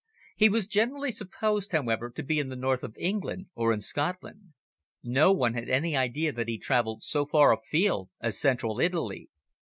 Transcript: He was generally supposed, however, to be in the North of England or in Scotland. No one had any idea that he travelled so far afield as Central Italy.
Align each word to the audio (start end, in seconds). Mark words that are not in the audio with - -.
He 0.35 0.49
was 0.49 0.65
generally 0.65 1.11
supposed, 1.11 1.73
however, 1.73 2.09
to 2.09 2.23
be 2.23 2.39
in 2.39 2.49
the 2.49 2.55
North 2.55 2.81
of 2.81 2.95
England 2.97 3.49
or 3.53 3.71
in 3.71 3.81
Scotland. 3.81 4.53
No 5.03 5.31
one 5.31 5.53
had 5.53 5.69
any 5.69 5.95
idea 5.95 6.31
that 6.31 6.47
he 6.47 6.57
travelled 6.57 7.03
so 7.03 7.23
far 7.23 7.51
afield 7.53 8.09
as 8.19 8.35
Central 8.35 8.79
Italy. 8.79 9.29